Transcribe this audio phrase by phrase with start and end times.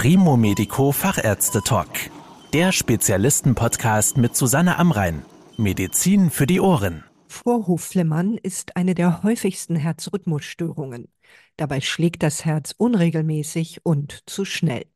[0.00, 1.88] Primo Medico Fachärzte Talk.
[2.52, 5.24] Der Spezialisten-Podcast mit Susanne Amrein.
[5.56, 7.02] Medizin für die Ohren.
[7.26, 11.08] Vorhofflimmern ist eine der häufigsten Herzrhythmusstörungen.
[11.56, 14.86] Dabei schlägt das Herz unregelmäßig und zu schnell.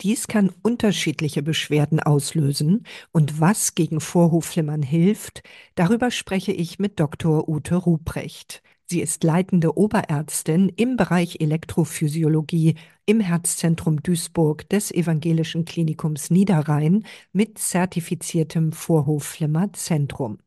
[0.00, 5.42] Dies kann unterschiedliche Beschwerden auslösen und was gegen Vorhofflimmern hilft,
[5.74, 7.48] darüber spreche ich mit Dr.
[7.48, 8.62] Ute Ruprecht.
[8.94, 12.76] Sie ist leitende Oberärztin im Bereich Elektrophysiologie
[13.06, 20.38] im Herzzentrum Duisburg des Evangelischen Klinikums Niederrhein mit zertifiziertem Vorhofflimmerzentrum.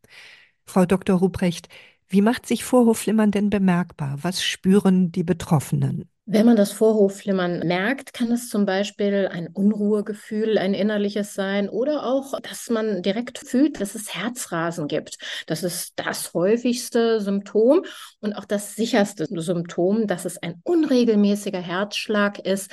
[0.65, 1.17] Frau Dr.
[1.17, 1.67] Ruprecht,
[2.07, 4.19] wie macht sich Vorhofflimmern denn bemerkbar?
[4.21, 6.09] Was spüren die Betroffenen?
[6.30, 12.05] Wenn man das Vorhofflimmern merkt, kann es zum Beispiel ein Unruhegefühl, ein innerliches sein oder
[12.05, 15.20] auch, dass man direkt fühlt, dass es Herzrasen gibt.
[15.45, 17.86] Das ist das häufigste Symptom
[18.20, 22.72] und auch das sicherste Symptom, dass es ein unregelmäßiger Herzschlag ist,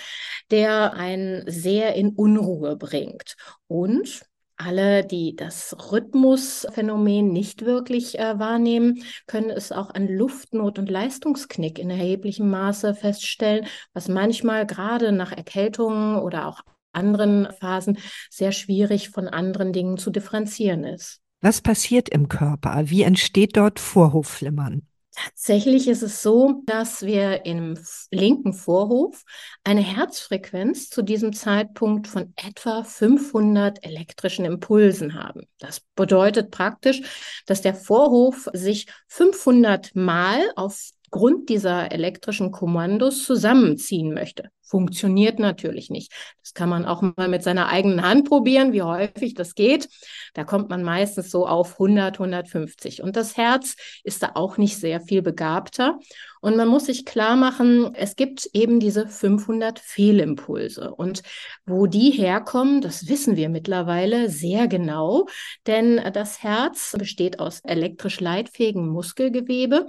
[0.51, 3.37] der einen sehr in Unruhe bringt.
[3.69, 4.25] Und
[4.57, 11.79] alle, die das Rhythmusphänomen nicht wirklich äh, wahrnehmen, können es auch an Luftnot und Leistungsknick
[11.79, 16.61] in erheblichem Maße feststellen, was manchmal gerade nach Erkältungen oder auch
[16.93, 17.99] anderen Phasen
[18.31, 21.21] sehr schwierig von anderen Dingen zu differenzieren ist.
[21.41, 22.85] Was passiert im Körper?
[22.87, 24.87] Wie entsteht dort Vorhofflimmern?
[25.15, 27.79] Tatsächlich ist es so, dass wir im
[28.11, 29.23] linken Vorhof
[29.63, 35.43] eine Herzfrequenz zu diesem Zeitpunkt von etwa 500 elektrischen Impulsen haben.
[35.59, 37.03] Das bedeutet praktisch,
[37.47, 44.51] dass der Vorhof sich 500 Mal aufgrund dieser elektrischen Kommandos zusammenziehen möchte.
[44.65, 46.13] Funktioniert natürlich nicht.
[46.43, 49.89] Das kann man auch mal mit seiner eigenen Hand probieren, wie häufig das geht.
[50.33, 53.03] Da kommt man meistens so auf 100, 150.
[53.03, 55.99] Und das Herz ist da auch nicht sehr viel begabter.
[56.41, 60.95] Und man muss sich klar machen, es gibt eben diese 500 Fehlimpulse.
[60.95, 61.23] Und
[61.65, 65.27] wo die herkommen, das wissen wir mittlerweile sehr genau,
[65.67, 69.87] denn das Herz besteht aus elektrisch leitfähigem Muskelgewebe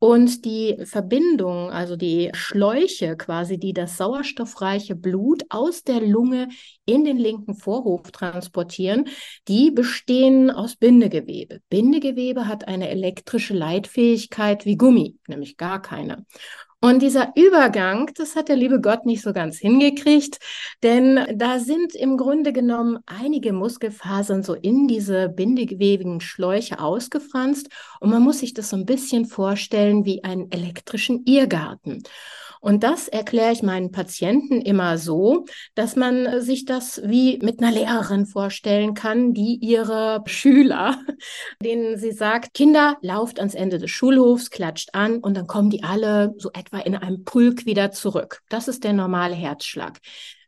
[0.00, 6.48] und die Verbindung, also die Schläuche quasi, die das Sauerstoff sauerstoffreiche Blut aus der Lunge
[6.84, 9.08] in den linken Vorhof transportieren,
[9.48, 11.60] die bestehen aus Bindegewebe.
[11.70, 16.26] Bindegewebe hat eine elektrische Leitfähigkeit wie Gummi, nämlich gar keine.
[16.84, 20.38] Und dieser Übergang, das hat der liebe Gott nicht so ganz hingekriegt,
[20.82, 27.68] denn da sind im Grunde genommen einige Muskelfasern so in diese bindegewebigen Schläuche ausgefranst
[28.00, 32.02] und man muss sich das so ein bisschen vorstellen wie einen elektrischen Irrgarten.
[32.62, 37.60] Und das erkläre ich meinen Patienten immer so, dass man äh, sich das wie mit
[37.60, 40.96] einer Lehrerin vorstellen kann, die ihre Schüler,
[41.60, 45.82] denen sie sagt, Kinder, lauft ans Ende des Schulhofs, klatscht an und dann kommen die
[45.82, 48.42] alle so etwa in einem Pulk wieder zurück.
[48.48, 49.98] Das ist der normale Herzschlag.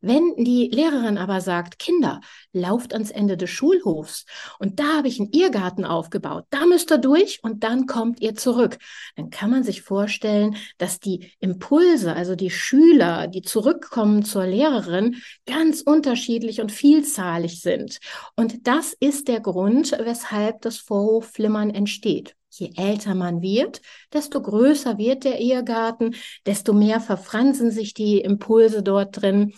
[0.06, 2.20] Wenn die Lehrerin aber sagt, Kinder,
[2.52, 4.26] lauft ans Ende des Schulhofs
[4.58, 8.34] und da habe ich einen Irrgarten aufgebaut, da müsst ihr durch und dann kommt ihr
[8.34, 8.76] zurück,
[9.16, 15.22] dann kann man sich vorstellen, dass die Impulse, also die Schüler, die zurückkommen zur Lehrerin,
[15.46, 17.98] ganz unterschiedlich und vielzahlig sind.
[18.36, 22.36] Und das ist der Grund, weshalb das Vorhofflimmern entsteht.
[22.56, 23.80] Je älter man wird,
[24.12, 26.14] desto größer wird der Irrgarten,
[26.46, 29.54] desto mehr verfransen sich die Impulse dort drin.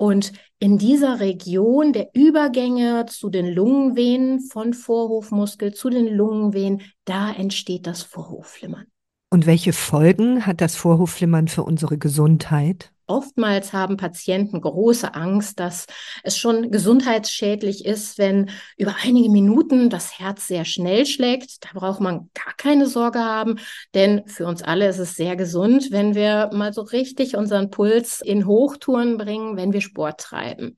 [0.00, 7.30] Und in dieser Region der Übergänge zu den Lungenvenen von Vorhofmuskel zu den Lungenvenen, da
[7.30, 8.86] entsteht das Vorhofflimmern.
[9.28, 12.94] Und welche Folgen hat das Vorhofflimmern für unsere Gesundheit?
[13.10, 15.86] Oftmals haben Patienten große Angst, dass
[16.22, 21.64] es schon gesundheitsschädlich ist, wenn über einige Minuten das Herz sehr schnell schlägt.
[21.64, 23.58] Da braucht man gar keine Sorge haben,
[23.94, 28.20] denn für uns alle ist es sehr gesund, wenn wir mal so richtig unseren Puls
[28.20, 30.76] in Hochtouren bringen, wenn wir Sport treiben.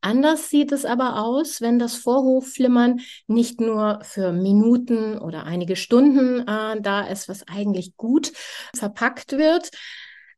[0.00, 6.40] Anders sieht es aber aus, wenn das Vorhofflimmern nicht nur für Minuten oder einige Stunden
[6.40, 8.32] äh, da ist, was eigentlich gut
[8.74, 9.70] verpackt wird,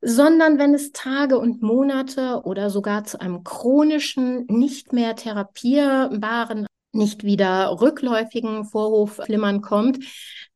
[0.00, 7.24] sondern wenn es Tage und Monate oder sogar zu einem chronischen, nicht mehr therapierbaren nicht
[7.24, 10.04] wieder rückläufigen Vorhofflimmern kommt,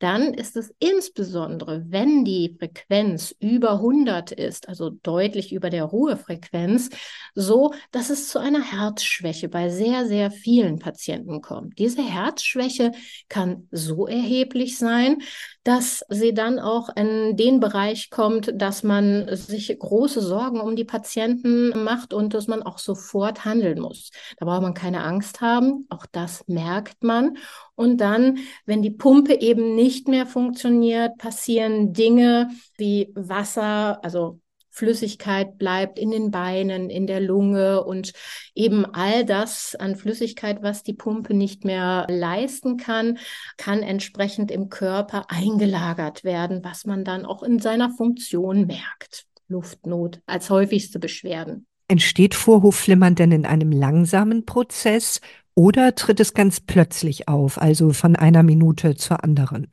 [0.01, 6.91] dann ist es insbesondere, wenn die Frequenz über 100 ist, also deutlich über der Ruhefrequenz,
[7.35, 11.79] so, dass es zu einer Herzschwäche bei sehr, sehr vielen Patienten kommt.
[11.79, 12.93] Diese Herzschwäche
[13.29, 15.23] kann so erheblich sein,
[15.65, 20.85] dass sie dann auch in den Bereich kommt, dass man sich große Sorgen um die
[20.85, 24.11] Patienten macht und dass man auch sofort handeln muss.
[24.39, 25.87] Da braucht man keine Angst haben.
[25.89, 27.39] Auch das merkt man.
[27.75, 34.41] Und dann, wenn die Pumpe eben nicht mehr funktioniert, passieren Dinge wie Wasser, also
[34.75, 38.13] Flüssigkeit bleibt in den Beinen, in der Lunge und
[38.57, 43.19] eben all das an Flüssigkeit, was die Pumpe nicht mehr leisten kann,
[43.57, 49.27] kann entsprechend im Körper eingelagert werden, was man dann auch in seiner Funktion merkt.
[49.47, 51.67] Luftnot als häufigste Beschwerden.
[51.87, 55.21] Entsteht Vorhofflimmern denn in einem langsamen Prozess
[55.55, 59.69] oder tritt es ganz plötzlich auf, also von einer Minute zur anderen?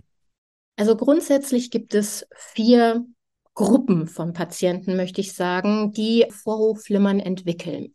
[0.78, 3.06] Also grundsätzlich gibt es vier
[3.54, 7.94] Gruppen von Patienten, möchte ich sagen, die Vorhofflimmern entwickeln.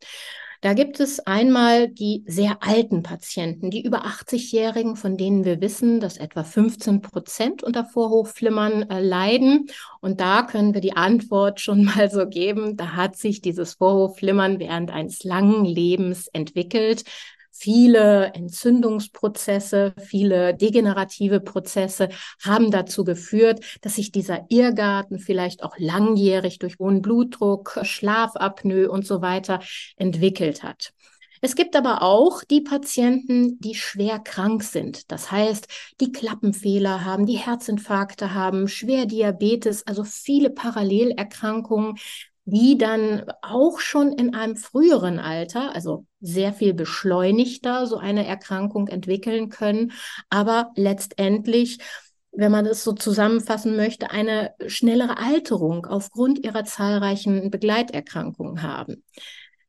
[0.63, 6.01] Da gibt es einmal die sehr alten Patienten, die über 80-Jährigen, von denen wir wissen,
[6.01, 9.67] dass etwa 15 Prozent unter Vorhofflimmern äh, leiden.
[10.01, 12.77] Und da können wir die Antwort schon mal so geben.
[12.77, 17.05] Da hat sich dieses Vorhofflimmern während eines langen Lebens entwickelt
[17.59, 22.09] viele Entzündungsprozesse, viele degenerative Prozesse
[22.43, 29.07] haben dazu geführt, dass sich dieser Irrgarten vielleicht auch langjährig durch hohen Blutdruck, Schlafapnoe und
[29.07, 29.61] so weiter
[29.97, 30.93] entwickelt hat.
[31.43, 35.11] Es gibt aber auch die Patienten, die schwer krank sind.
[35.11, 35.69] Das heißt,
[36.01, 41.97] die Klappenfehler haben, die Herzinfarkte haben, schwer Diabetes, also viele Parallelerkrankungen,
[42.47, 48.89] die dann auch schon in einem früheren Alter, also sehr viel beschleunigter, so eine Erkrankung
[48.89, 49.93] entwickeln können,
[50.31, 51.79] aber letztendlich
[52.39, 59.03] wenn man es so zusammenfassen möchte, eine schnellere Alterung aufgrund ihrer zahlreichen Begleiterkrankungen haben.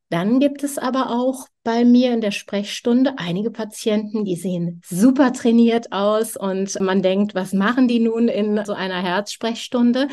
[0.10, 5.34] Dann gibt es aber auch bei mir in der Sprechstunde einige Patienten, die sehen super
[5.34, 10.08] trainiert aus und man denkt, was machen die nun in so einer Herzsprechstunde?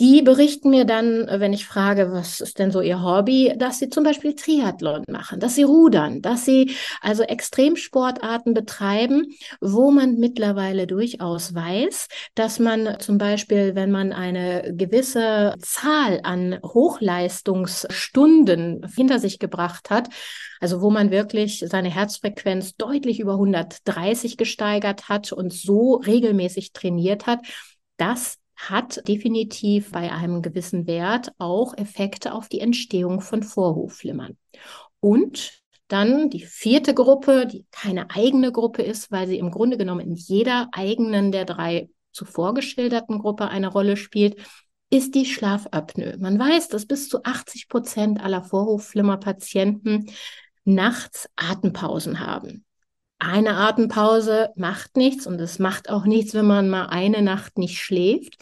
[0.00, 3.88] Die berichten mir dann, wenn ich frage, was ist denn so ihr Hobby, dass sie
[3.88, 9.26] zum Beispiel Triathlon machen, dass sie rudern, dass sie also Extremsportarten betreiben,
[9.60, 12.06] wo man mittlerweile durchaus weiß,
[12.36, 20.10] dass man zum Beispiel, wenn man eine gewisse Zahl an Hochleistungsstunden hinter sich gebracht hat,
[20.60, 27.26] also wo man wirklich seine Herzfrequenz deutlich über 130 gesteigert hat und so regelmäßig trainiert
[27.26, 27.40] hat,
[27.96, 34.36] dass hat definitiv bei einem gewissen Wert auch Effekte auf die Entstehung von Vorhofflimmern.
[35.00, 40.00] Und dann die vierte Gruppe, die keine eigene Gruppe ist, weil sie im Grunde genommen
[40.00, 44.36] in jeder eigenen der drei zuvor geschilderten Gruppe eine Rolle spielt,
[44.90, 46.16] ist die Schlafapnoe.
[46.18, 50.10] Man weiß, dass bis zu 80 Prozent aller Vorhofflimmerpatienten
[50.64, 52.64] nachts Atempausen haben.
[53.18, 57.78] Eine Atempause macht nichts und es macht auch nichts, wenn man mal eine Nacht nicht
[57.78, 58.36] schläft.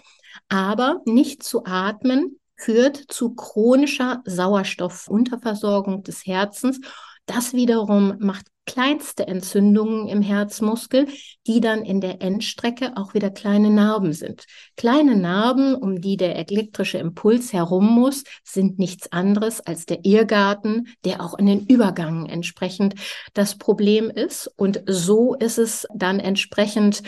[0.49, 6.81] Aber nicht zu atmen führt zu chronischer Sauerstoffunterversorgung des Herzens.
[7.25, 11.07] Das wiederum macht kleinste Entzündungen im Herzmuskel,
[11.47, 14.45] die dann in der Endstrecke auch wieder kleine Narben sind.
[14.77, 20.89] Kleine Narben, um die der elektrische Impuls herum muss, sind nichts anderes als der Irrgarten,
[21.05, 22.95] der auch in den Übergangen entsprechend
[23.35, 24.51] das Problem ist.
[24.57, 27.03] Und so ist es dann entsprechend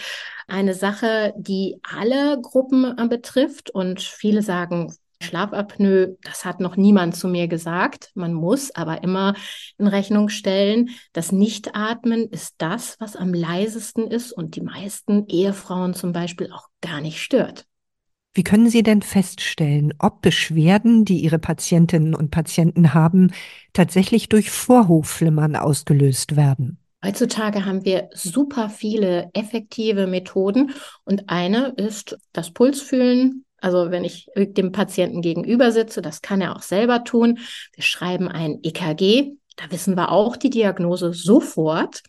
[0.47, 3.71] eine Sache, die alle Gruppen betrifft.
[3.71, 8.11] Und viele sagen, Schlafapnoe, das hat noch niemand zu mir gesagt.
[8.15, 9.35] Man muss aber immer
[9.77, 15.95] in Rechnung stellen, das Nichtatmen ist das, was am leisesten ist und die meisten Ehefrauen
[15.95, 17.67] zum Beispiel auch gar nicht stört.
[18.35, 23.33] Wie können Sie denn feststellen, ob Beschwerden, die Ihre Patientinnen und Patienten haben,
[23.73, 26.79] tatsächlich durch Vorhofflimmern ausgelöst werden?
[27.05, 30.73] Heutzutage haben wir super viele effektive Methoden
[31.05, 36.57] und eine ist das Pulsfühlen, also wenn ich dem Patienten gegenüber sitze, das kann er
[36.57, 37.39] auch selber tun.
[37.75, 39.33] Wir schreiben ein EKG.
[39.57, 42.03] Da wissen wir auch die Diagnose sofort.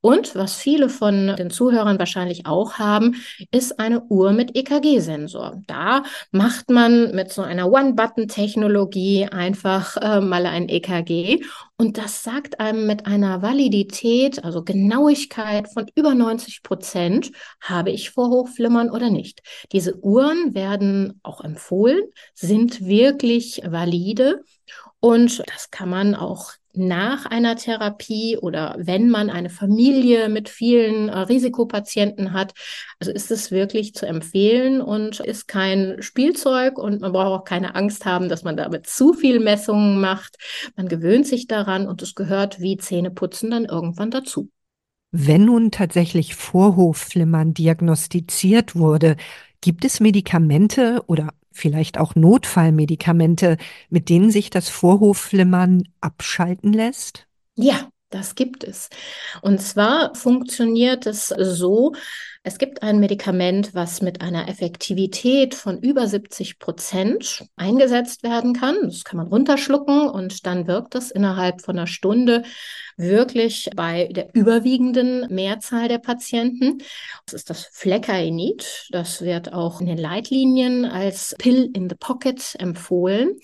[0.00, 3.16] Und was viele von den Zuhörern wahrscheinlich auch haben,
[3.50, 5.60] ist eine Uhr mit EKG-Sensor.
[5.66, 11.42] Da macht man mit so einer One-Button-Technologie einfach äh, mal ein EKG
[11.80, 18.10] und das sagt einem mit einer Validität, also Genauigkeit von über 90 Prozent, habe ich
[18.10, 19.40] Vorhochflimmern oder nicht.
[19.72, 22.02] Diese Uhren werden auch empfohlen,
[22.34, 24.44] sind wirklich valide
[25.00, 31.08] und das kann man auch nach einer Therapie oder wenn man eine Familie mit vielen
[31.08, 32.52] äh, Risikopatienten hat.
[33.00, 37.74] Also ist es wirklich zu empfehlen und ist kein Spielzeug und man braucht auch keine
[37.74, 40.36] Angst haben, dass man damit zu viel Messungen macht.
[40.76, 44.48] Man gewöhnt sich daran und es gehört wie Zähneputzen dann irgendwann dazu.
[45.12, 49.16] Wenn nun tatsächlich Vorhofflimmern diagnostiziert wurde,
[49.60, 53.56] gibt es Medikamente oder vielleicht auch Notfallmedikamente,
[53.88, 57.26] mit denen sich das Vorhofflimmern abschalten lässt?
[57.56, 58.88] Ja, Das gibt es.
[59.40, 61.92] Und zwar funktioniert es so,
[62.42, 68.76] es gibt ein Medikament, was mit einer Effektivität von über 70 Prozent eingesetzt werden kann.
[68.84, 72.44] Das kann man runterschlucken und dann wirkt es innerhalb von einer Stunde
[72.96, 76.78] wirklich bei der überwiegenden Mehrzahl der Patienten.
[77.26, 78.88] Das ist das Fleckainid.
[78.90, 83.38] Das wird auch in den Leitlinien als Pill in the Pocket empfohlen.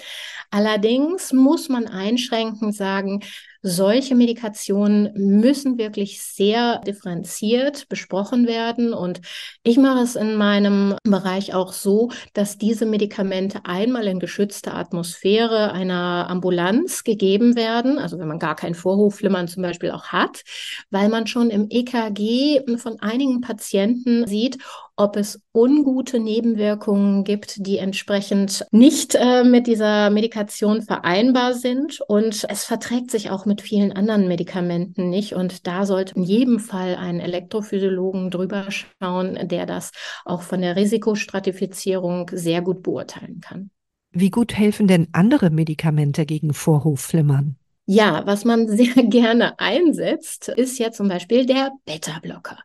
[0.51, 3.21] Allerdings muss man einschränkend sagen,
[3.67, 8.95] solche Medikationen müssen wirklich sehr differenziert besprochen werden.
[8.95, 9.21] Und
[9.65, 15.73] ich mache es in meinem Bereich auch so, dass diese Medikamente einmal in geschützter Atmosphäre
[15.73, 17.99] einer Ambulanz gegeben werden.
[17.99, 20.43] Also wenn man gar kein Vorhofflimmern zum Beispiel auch hat,
[20.91, 24.59] weil man schon im EKG von einigen Patienten sieht,
[24.97, 32.00] ob es ungute Nebenwirkungen gibt, die entsprechend nicht äh, mit dieser Medikation vereinbar sind.
[32.09, 35.35] Und es verträgt sich auch mit vielen anderen Medikamenten nicht.
[35.35, 39.93] Und da sollte in jedem Fall ein Elektrophysiologen drüber schauen, der das
[40.25, 43.71] auch von der Risikostratifizierung sehr gut beurteilen kann.
[44.12, 47.57] Wie gut helfen denn andere Medikamente gegen Vorhofflimmern?
[47.87, 52.59] Ja, was man sehr gerne einsetzt, ist ja zum Beispiel der Beta-Blocker.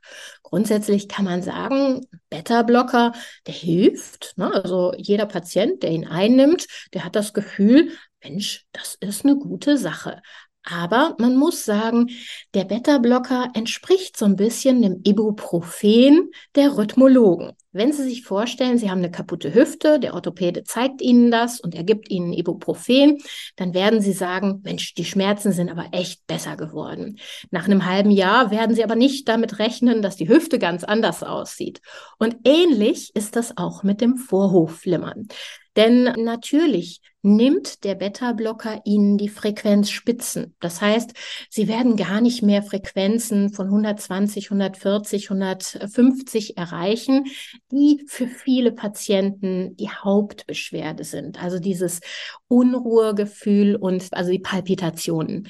[0.44, 3.14] Grundsätzlich kann man sagen, Beta-Blocker,
[3.48, 4.34] der hilft.
[4.38, 4.52] Ne?
[4.54, 7.92] Also jeder Patient, der ihn einnimmt, der hat das Gefühl,
[8.24, 10.22] Mensch, das ist eine gute Sache.
[10.64, 12.10] Aber man muss sagen,
[12.54, 17.54] der Beta-Blocker entspricht so ein bisschen dem Ibuprofen der Rhythmologen.
[17.74, 21.74] Wenn Sie sich vorstellen, Sie haben eine kaputte Hüfte, der Orthopäde zeigt Ihnen das und
[21.74, 23.20] er gibt Ihnen Ibuprofen,
[23.56, 27.18] dann werden Sie sagen, Mensch, die Schmerzen sind aber echt besser geworden.
[27.50, 31.24] Nach einem halben Jahr werden Sie aber nicht damit rechnen, dass die Hüfte ganz anders
[31.24, 31.82] aussieht.
[32.20, 35.28] Und ähnlich ist das auch mit dem Vorhofflimmern.
[35.76, 40.56] Denn natürlich nimmt der Beta-Blocker Ihnen die Frequenzspitzen.
[40.60, 41.14] Das heißt,
[41.50, 47.26] Sie werden gar nicht mehr Frequenzen von 120, 140, 150 erreichen,
[47.72, 51.42] die für viele Patienten die Hauptbeschwerde sind.
[51.42, 52.02] Also dieses
[52.48, 55.48] Unruhegefühl und also die Palpitationen.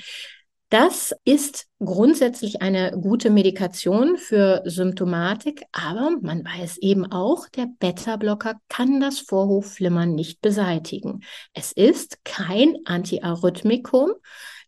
[0.72, 8.56] Das ist grundsätzlich eine gute Medikation für Symptomatik, aber man weiß eben auch, der Beta-Blocker
[8.70, 11.24] kann das Vorhofflimmern nicht beseitigen.
[11.54, 14.14] Es ist kein Antiarrhythmikum.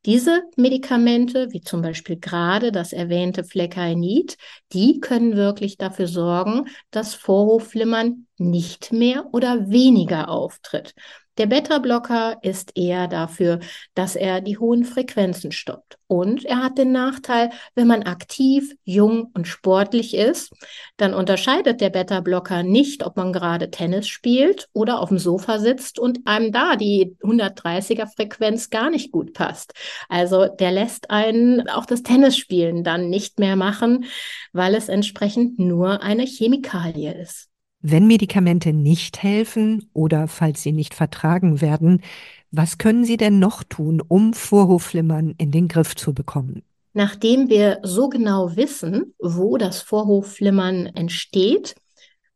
[0.05, 4.35] Diese Medikamente, wie zum Beispiel gerade das erwähnte Fleckainid,
[4.73, 10.95] die können wirklich dafür sorgen, dass Vorhofflimmern nicht mehr oder weniger auftritt.
[11.39, 13.59] Der Beta-Blocker ist eher dafür,
[13.95, 15.97] dass er die hohen Frequenzen stoppt.
[16.05, 20.53] Und er hat den Nachteil, wenn man aktiv, jung und sportlich ist,
[20.97, 25.97] dann unterscheidet der Beta-Blocker nicht, ob man gerade Tennis spielt oder auf dem Sofa sitzt
[25.97, 29.73] und einem da die 130er Frequenz gar nicht gut passt.
[30.09, 34.05] Also der lässt einen auch das Tennisspielen dann nicht mehr machen,
[34.51, 37.52] weil es entsprechend nur eine Chemikalie ist.
[37.85, 42.01] Wenn Medikamente nicht helfen oder falls sie nicht vertragen werden,
[42.49, 46.63] was können Sie denn noch tun, um Vorhofflimmern in den Griff zu bekommen?
[46.93, 51.75] Nachdem wir so genau wissen, wo das Vorhofflimmern entsteht,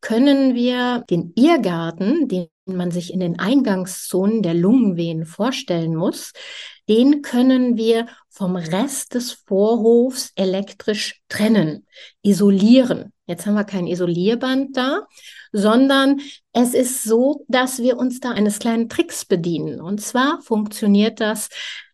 [0.01, 6.33] können wir den Irrgarten, den man sich in den Eingangszonen der Lungenvenen vorstellen muss,
[6.89, 11.85] den können wir vom Rest des Vorhofs elektrisch trennen,
[12.21, 13.13] isolieren.
[13.27, 15.05] Jetzt haben wir kein Isolierband da,
[15.51, 16.21] sondern
[16.53, 19.81] es ist so, dass wir uns da eines kleinen Tricks bedienen.
[19.81, 21.49] Und zwar funktioniert das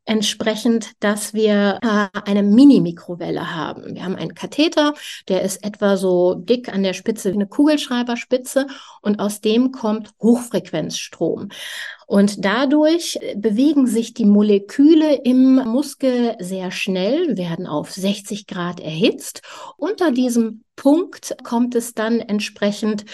[0.05, 3.95] entsprechend, dass wir äh, eine Mini-Mikrowelle haben.
[3.95, 4.93] Wir haben einen Katheter,
[5.29, 8.67] der ist etwa so dick an der Spitze wie eine Kugelschreiberspitze
[9.01, 11.49] und aus dem kommt Hochfrequenzstrom.
[12.05, 19.41] Und dadurch bewegen sich die Moleküle im Muskel sehr schnell, werden auf 60 Grad erhitzt.
[19.77, 23.05] Unter diesem Punkt kommt es dann entsprechend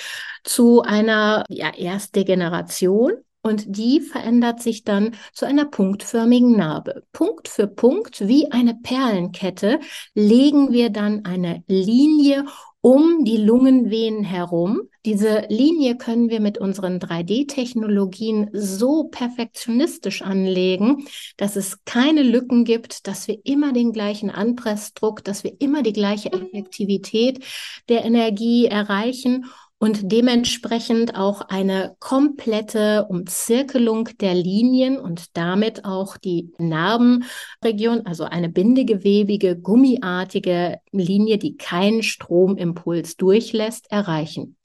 [0.44, 3.12] zu einer ja, Erstdegeneration
[3.50, 7.04] und die verändert sich dann zu einer punktförmigen Narbe.
[7.12, 9.80] Punkt für Punkt, wie eine Perlenkette,
[10.14, 12.46] legen wir dann eine Linie
[12.82, 14.84] um die Lungenvenen herum.
[15.06, 23.08] Diese Linie können wir mit unseren 3D-Technologien so perfektionistisch anlegen, dass es keine Lücken gibt,
[23.08, 27.44] dass wir immer den gleichen Anpressdruck, dass wir immer die gleiche Effektivität
[27.90, 29.46] der Energie erreichen
[29.80, 38.50] und dementsprechend auch eine komplette Umzirkelung der Linien und damit auch die Narbenregion, also eine
[38.50, 44.58] bindegewebige, gummiartige Linie, die keinen Stromimpuls durchlässt, erreichen.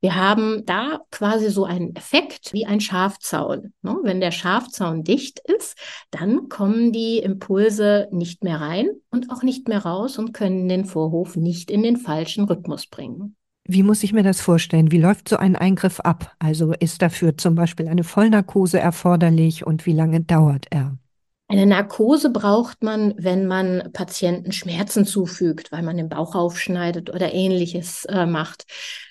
[0.00, 3.72] Wir haben da quasi so einen Effekt wie ein Schafzaun.
[3.82, 3.98] Ne?
[4.02, 5.76] Wenn der Schafzaun dicht ist,
[6.12, 10.84] dann kommen die Impulse nicht mehr rein und auch nicht mehr raus und können den
[10.84, 13.36] Vorhof nicht in den falschen Rhythmus bringen.
[13.68, 14.92] Wie muss ich mir das vorstellen?
[14.92, 16.34] Wie läuft so ein Eingriff ab?
[16.38, 20.96] Also ist dafür zum Beispiel eine Vollnarkose erforderlich und wie lange dauert er?
[21.48, 27.32] Eine Narkose braucht man, wenn man Patienten Schmerzen zufügt, weil man den Bauch aufschneidet oder
[27.32, 28.66] ähnliches äh, macht.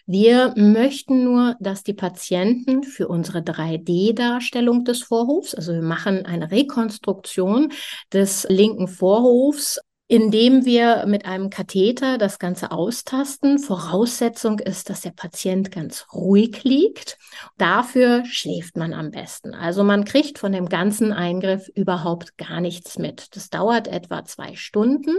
[0.06, 6.52] Wir möchten nur, dass die Patienten für unsere 3D-Darstellung des Vorhofs, also wir machen eine
[6.52, 7.72] Rekonstruktion
[8.12, 13.58] des linken Vorhofs indem wir mit einem Katheter das Ganze austasten.
[13.58, 17.18] Voraussetzung ist, dass der Patient ganz ruhig liegt.
[17.58, 19.56] Dafür schläft man am besten.
[19.56, 23.36] Also man kriegt von dem ganzen Eingriff überhaupt gar nichts mit.
[23.36, 25.18] Das dauert etwa zwei Stunden.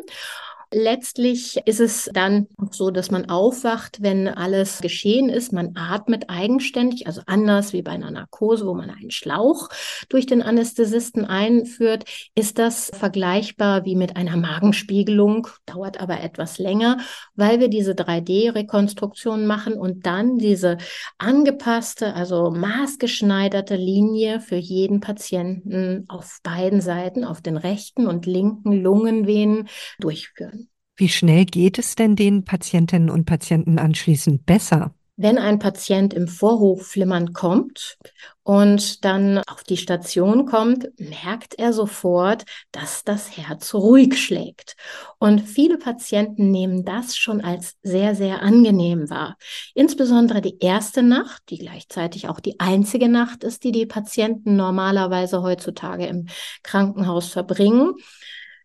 [0.78, 5.50] Letztlich ist es dann so, dass man aufwacht, wenn alles geschehen ist.
[5.50, 9.70] Man atmet eigenständig, also anders wie bei einer Narkose, wo man einen Schlauch
[10.10, 12.04] durch den Anästhesisten einführt,
[12.34, 16.98] ist das vergleichbar wie mit einer Magenspiegelung, dauert aber etwas länger,
[17.36, 20.76] weil wir diese 3D-Rekonstruktion machen und dann diese
[21.16, 28.72] angepasste, also maßgeschneiderte Linie für jeden Patienten auf beiden Seiten, auf den rechten und linken
[28.72, 30.65] Lungenvenen durchführen.
[30.98, 34.94] Wie schnell geht es denn den Patientinnen und Patienten anschließend besser?
[35.18, 37.96] Wenn ein Patient im Vorhofflimmern kommt
[38.42, 44.76] und dann auf die Station kommt, merkt er sofort, dass das Herz ruhig schlägt.
[45.18, 49.36] Und viele Patienten nehmen das schon als sehr, sehr angenehm wahr.
[49.74, 55.42] Insbesondere die erste Nacht, die gleichzeitig auch die einzige Nacht ist, die die Patienten normalerweise
[55.42, 56.26] heutzutage im
[56.62, 57.94] Krankenhaus verbringen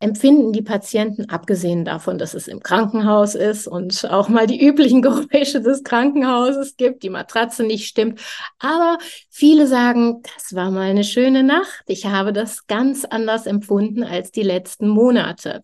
[0.01, 5.01] empfinden die Patienten, abgesehen davon, dass es im Krankenhaus ist und auch mal die üblichen
[5.01, 8.19] Geräusche des Krankenhauses gibt, die Matratze nicht stimmt.
[8.59, 8.97] Aber
[9.29, 11.83] viele sagen, das war mal eine schöne Nacht.
[11.87, 15.63] Ich habe das ganz anders empfunden als die letzten Monate.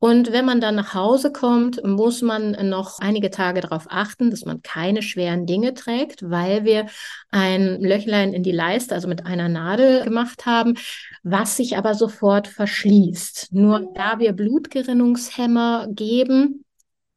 [0.00, 4.46] Und wenn man dann nach Hause kommt, muss man noch einige Tage darauf achten, dass
[4.46, 6.86] man keine schweren Dinge trägt, weil wir
[7.30, 10.78] ein Löchlein in die Leiste, also mit einer Nadel gemacht haben,
[11.22, 13.48] was sich aber sofort verschließt.
[13.52, 16.64] Nur da wir Blutgerinnungshemmer geben,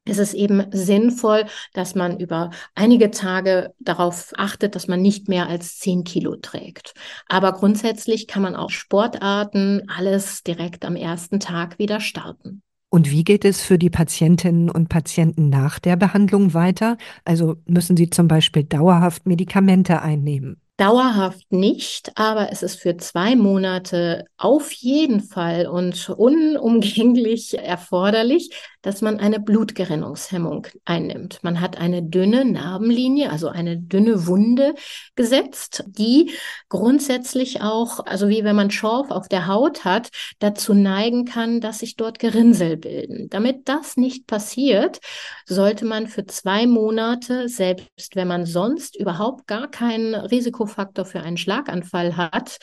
[0.05, 5.47] ist es eben sinnvoll, dass man über einige Tage darauf achtet, dass man nicht mehr
[5.47, 6.93] als 10 Kilo trägt.
[7.29, 12.61] Aber grundsätzlich kann man auch Sportarten alles direkt am ersten Tag wieder starten.
[12.93, 16.97] Und wie geht es für die Patientinnen und Patienten nach der Behandlung weiter?
[17.25, 20.61] Also müssen sie zum Beispiel dauerhaft Medikamente einnehmen?
[20.77, 28.51] Dauerhaft nicht, aber es ist für zwei Monate auf jeden Fall und unumgänglich erforderlich,
[28.83, 31.39] dass man eine Blutgerinnungshemmung einnimmt.
[31.41, 34.75] Man hat eine dünne Narbenlinie, also eine dünne Wunde
[35.15, 36.31] gesetzt, die
[36.69, 41.79] grundsätzlich auch, also wie wenn man Schorf auf der Haut hat, dazu neigen kann, dass
[41.79, 43.29] sich dort Gerinnsel bilden.
[43.29, 44.99] Damit das nicht passiert,
[45.45, 51.37] sollte man für zwei Monate, selbst wenn man sonst überhaupt gar keinen Risikofaktor für einen
[51.37, 52.59] Schlaganfall hat,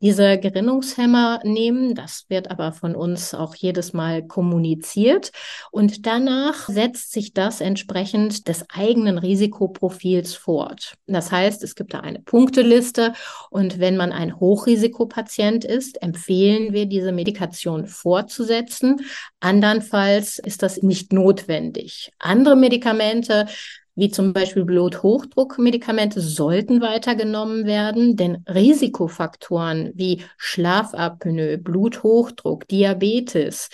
[0.00, 1.94] diese Gerinnungshemmer nehmen.
[1.94, 5.32] Das wird aber von uns auch jedes Mal kommuniziert.
[5.70, 10.94] Und danach setzt sich das entsprechend des eigenen Risikoprofils fort.
[11.06, 13.12] Das heißt, es gibt da eine Punkteliste
[13.50, 19.00] und wenn man ein Hochrisikopatient ist, empfehlen wir, diese Medikation fortzusetzen.
[19.40, 22.12] Andernfalls ist das nicht notwendig.
[22.18, 23.46] Andere Medikamente
[23.94, 33.68] wie zum Beispiel Bluthochdruckmedikamente sollten weitergenommen werden, denn Risikofaktoren wie Schlafapnoe, Bluthochdruck, Diabetes,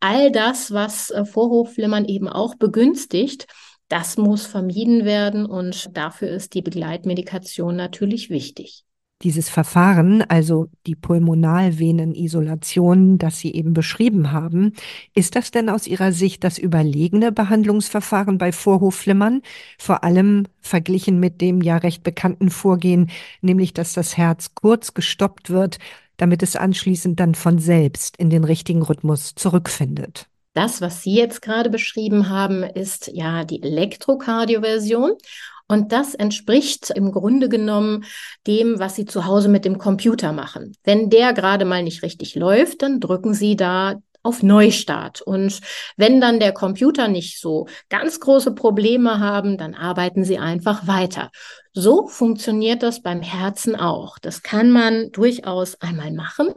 [0.00, 3.46] all das, was äh, Vorhofflimmern eben auch begünstigt,
[3.88, 8.84] das muss vermieden werden und dafür ist die Begleitmedikation natürlich wichtig.
[9.22, 14.72] Dieses Verfahren, also die Pulmonalvenenisolation, das Sie eben beschrieben haben,
[15.14, 19.42] ist das denn aus Ihrer Sicht das überlegene Behandlungsverfahren bei Vorhofflimmern,
[19.78, 23.10] vor allem verglichen mit dem ja recht bekannten Vorgehen,
[23.42, 25.78] nämlich dass das Herz kurz gestoppt wird,
[26.16, 30.26] damit es anschließend dann von selbst in den richtigen Rhythmus zurückfindet?
[30.54, 35.12] Das, was Sie jetzt gerade beschrieben haben, ist ja die Elektrokardioversion.
[35.72, 38.04] Und das entspricht im Grunde genommen
[38.46, 40.76] dem, was Sie zu Hause mit dem Computer machen.
[40.84, 45.22] Wenn der gerade mal nicht richtig läuft, dann drücken Sie da auf Neustart.
[45.22, 45.62] Und
[45.96, 51.30] wenn dann der Computer nicht so ganz große Probleme haben, dann arbeiten Sie einfach weiter.
[51.72, 54.18] So funktioniert das beim Herzen auch.
[54.18, 56.52] Das kann man durchaus einmal machen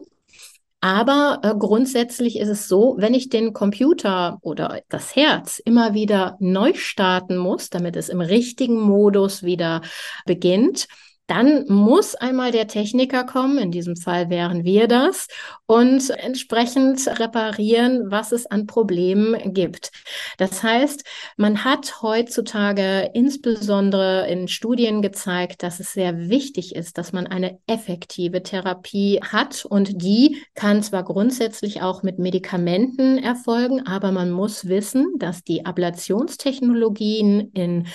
[0.85, 6.37] Aber äh, grundsätzlich ist es so, wenn ich den Computer oder das Herz immer wieder
[6.39, 9.81] neu starten muss, damit es im richtigen Modus wieder
[10.27, 10.87] beginnt,
[11.27, 15.27] dann muss einmal der Techniker kommen, in diesem Fall wären wir das,
[15.65, 19.91] und entsprechend reparieren, was es an Problemen gibt.
[20.37, 21.03] Das heißt,
[21.37, 27.57] man hat heutzutage insbesondere in Studien gezeigt, dass es sehr wichtig ist, dass man eine
[27.65, 34.67] effektive Therapie hat und die kann zwar grundsätzlich auch mit Medikamenten erfolgen, aber man muss
[34.67, 37.87] wissen, dass die Ablationstechnologien in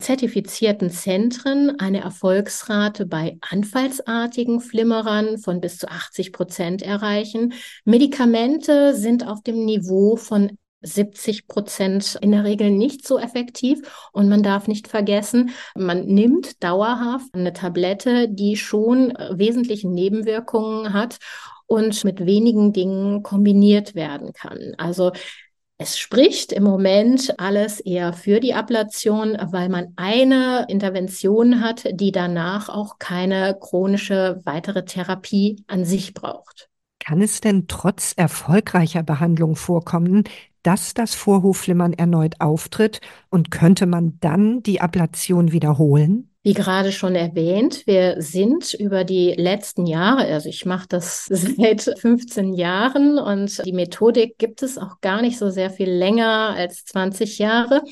[0.00, 2.71] zertifizierten Zentren eine Erfolgsrate
[3.06, 7.52] bei anfallsartigen Flimmerern von bis zu 80 Prozent erreichen.
[7.84, 14.08] Medikamente sind auf dem Niveau von 70 Prozent in der Regel nicht so effektiv.
[14.12, 20.92] Und man darf nicht vergessen, man nimmt dauerhaft eine Tablette, die schon äh, wesentliche Nebenwirkungen
[20.92, 21.18] hat
[21.66, 24.74] und mit wenigen Dingen kombiniert werden kann.
[24.76, 25.12] Also
[25.78, 32.12] es spricht im Moment alles eher für die Ablation, weil man eine Intervention hat, die
[32.12, 36.68] danach auch keine chronische weitere Therapie an sich braucht.
[37.00, 40.22] Kann es denn trotz erfolgreicher Behandlung vorkommen,
[40.62, 46.31] dass das Vorhofflimmern erneut auftritt und könnte man dann die Ablation wiederholen?
[46.44, 51.82] Wie gerade schon erwähnt, wir sind über die letzten Jahre, also ich mache das seit
[51.98, 56.84] 15 Jahren und die Methodik gibt es auch gar nicht so sehr viel länger als
[56.84, 57.82] 20 Jahre.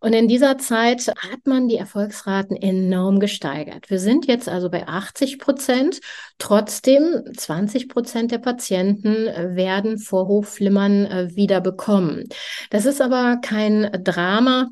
[0.00, 3.88] Und in dieser Zeit hat man die Erfolgsraten enorm gesteigert.
[3.88, 6.00] Wir sind jetzt also bei 80 Prozent.
[6.38, 12.24] Trotzdem 20 Prozent der Patienten werden Vorhofflimmern äh, wieder bekommen.
[12.70, 14.68] Das ist aber kein Drama.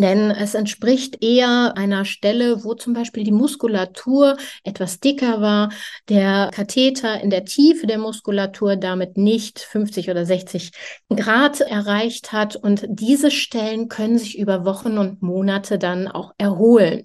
[0.00, 5.70] Denn es entspricht eher einer Stelle, wo zum Beispiel die Muskulatur etwas dicker war,
[6.08, 10.70] der Katheter in der Tiefe der Muskulatur damit nicht 50 oder 60
[11.14, 12.56] Grad erreicht hat.
[12.56, 17.04] Und diese Stellen können sich über Wochen und Monate dann auch erholen.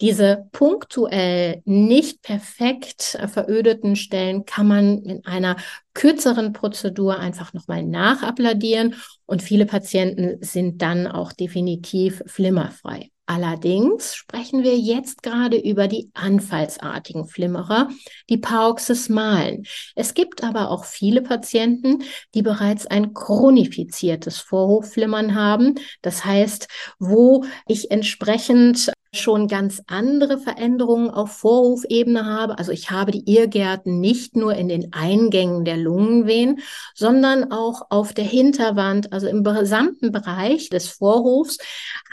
[0.00, 5.56] Diese punktuell nicht perfekt verödeten Stellen kann man in einer
[5.94, 13.10] kürzeren Prozedur einfach nochmal nachabladieren und viele Patienten sind dann auch definitiv flimmerfrei.
[13.28, 17.88] Allerdings sprechen wir jetzt gerade über die anfallsartigen Flimmerer,
[18.30, 19.66] die paroxysmalen.
[19.96, 22.04] Es gibt aber auch viele Patienten,
[22.34, 25.74] die bereits ein chronifiziertes Vorhofflimmern haben.
[26.02, 26.68] Das heißt,
[27.00, 32.58] wo ich entsprechend schon ganz andere Veränderungen auf Vorhofebene habe.
[32.58, 36.60] Also ich habe die Irrgärten nicht nur in den Eingängen der Lungenvenen,
[36.94, 41.58] sondern auch auf der Hinterwand, also im gesamten Bereich des Vorhofs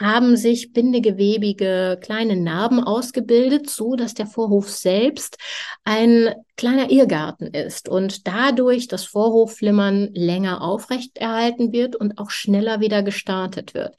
[0.00, 5.38] haben sich bindegewebige kleine Narben ausgebildet, so dass der Vorhof selbst
[5.84, 13.02] ein kleiner Irrgarten ist und dadurch das Vorhofflimmern länger aufrechterhalten wird und auch schneller wieder
[13.02, 13.94] gestartet wird.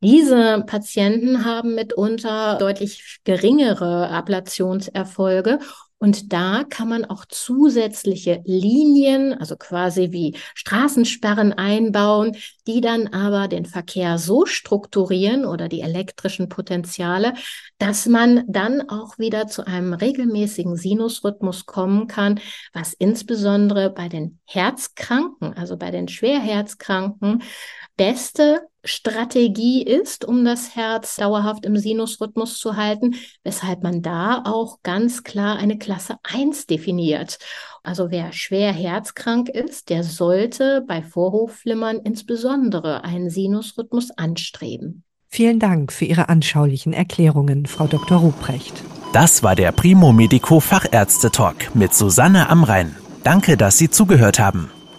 [0.00, 5.58] Diese Patienten haben mitunter deutlich geringere Ablationserfolge
[5.98, 13.48] und da kann man auch zusätzliche Linien, also quasi wie Straßensperren einbauen, die dann aber
[13.48, 17.32] den Verkehr so strukturieren oder die elektrischen Potenziale,
[17.78, 22.40] dass man dann auch wieder zu einem regelmäßigen Sinusrhythmus kommen kann,
[22.74, 27.42] was insbesondere bei den Herzkranken, also bei den Schwerherzkranken,
[27.96, 34.78] beste Strategie ist, um das Herz dauerhaft im Sinusrhythmus zu halten, weshalb man da auch
[34.82, 37.38] ganz klar eine Klasse 1 definiert.
[37.82, 45.04] Also wer schwer herzkrank ist, der sollte bei Vorhofflimmern insbesondere einen Sinusrhythmus anstreben.
[45.28, 48.18] Vielen Dank für Ihre anschaulichen Erklärungen, Frau Dr.
[48.18, 48.82] Ruprecht.
[49.12, 52.94] Das war der Primo Medico Fachärzte Talk mit Susanne Amrein.
[53.24, 54.70] Danke, dass Sie zugehört haben.